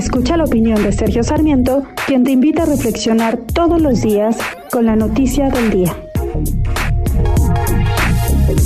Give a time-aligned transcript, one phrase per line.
[0.00, 4.38] Escucha la opinión de Sergio Sarmiento, quien te invita a reflexionar todos los días
[4.72, 5.94] con la noticia del día.
[8.48, 8.56] El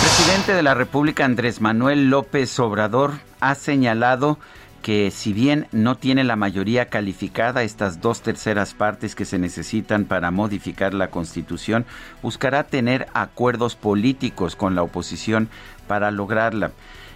[0.00, 4.38] presidente de la República, Andrés Manuel López Obrador, ha señalado
[4.82, 10.04] que si bien no tiene la mayoría calificada, estas dos terceras partes que se necesitan
[10.04, 11.86] para modificar la Constitución,
[12.20, 15.48] buscará tener acuerdos políticos con la oposición
[15.86, 16.72] para lograrla.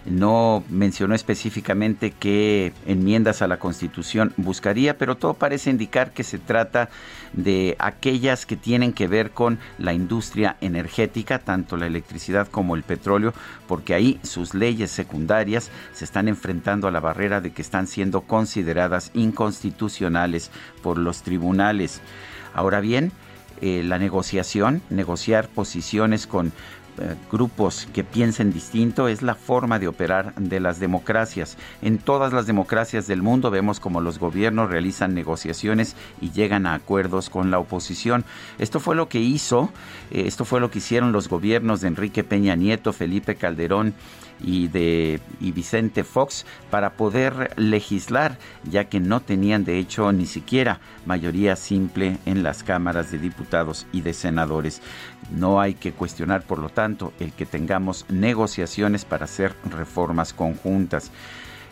[0.06, 6.38] No mencionó específicamente qué enmiendas a la Constitución buscaría, pero todo parece indicar que se
[6.38, 6.90] trata
[7.32, 12.84] de aquellas que tienen que ver con la industria energética, tanto la electricidad como el
[12.84, 13.34] petróleo,
[13.66, 18.20] porque ahí sus leyes secundarias se están enfrentando a la barrera de que están siendo
[18.20, 20.50] consideradas inconstitucionales
[20.82, 22.02] por los tribunales.
[22.54, 23.10] Ahora bien,
[23.62, 26.52] eh, la negociación, negociar posiciones con
[27.30, 31.56] grupos que piensen distinto es la forma de operar de las democracias.
[31.82, 36.74] En todas las democracias del mundo vemos como los gobiernos realizan negociaciones y llegan a
[36.74, 38.24] acuerdos con la oposición.
[38.58, 39.70] Esto fue lo que hizo,
[40.10, 43.94] eh, esto fue lo que hicieron los gobiernos de Enrique Peña Nieto, Felipe Calderón
[44.40, 50.26] y de y Vicente Fox para poder legislar, ya que no tenían de hecho ni
[50.26, 54.82] siquiera mayoría simple en las cámaras de diputados y de senadores.
[55.30, 61.10] No hay que cuestionar, por lo tanto, el que tengamos negociaciones para hacer reformas conjuntas.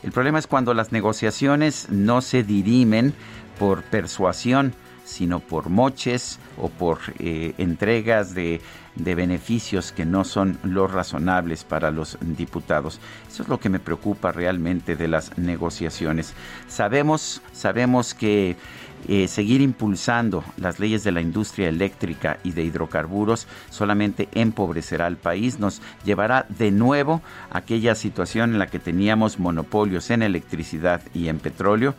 [0.02, 3.14] El problema es cuando las negociaciones no se dirimen
[3.58, 4.74] por persuasión,
[5.04, 8.60] sino por moches o por eh, entregas de,
[8.96, 13.00] de, beneficios que no son los razonables para los diputados.
[13.30, 16.34] Eso es lo que me preocupa realmente de las negociaciones.
[16.68, 18.56] Sabemos, sabemos que
[19.08, 25.16] eh, seguir impulsando las leyes de la industria eléctrica y de hidrocarburos solamente empobrecerá al
[25.16, 31.02] país, nos llevará de nuevo a aquella situación en la que teníamos monopolios en electricidad
[31.12, 31.94] y en petróleo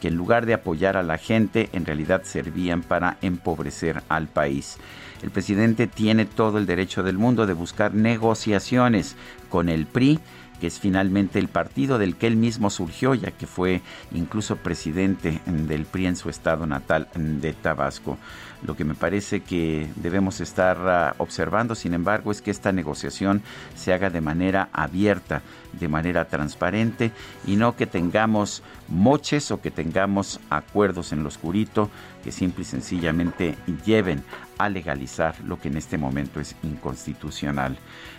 [0.00, 4.78] que en lugar de apoyar a la gente, en realidad servían para empobrecer al país.
[5.22, 9.16] El presidente tiene todo el derecho del mundo de buscar negociaciones
[9.50, 10.18] con el PRI,
[10.60, 13.80] que es finalmente el partido del que él mismo surgió, ya que fue
[14.12, 18.18] incluso presidente del PRI en su estado natal de Tabasco.
[18.62, 23.42] Lo que me parece que debemos estar ah, observando, sin embargo, es que esta negociación
[23.74, 25.40] se haga de manera abierta,
[25.72, 27.10] de manera transparente
[27.46, 31.90] y no que tengamos moches o que tengamos acuerdos en lo oscurito
[32.22, 33.56] que simple y sencillamente
[33.86, 34.22] lleven
[34.58, 37.78] a legalizar lo que en este momento es inconstitucional.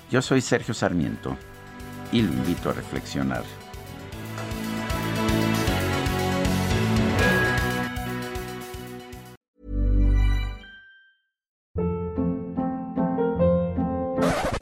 [0.09, 1.37] Yo soy Sergio Sarmiento
[2.11, 3.43] y lo invito a reflexionar.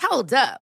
[0.02, 0.69] Hold up.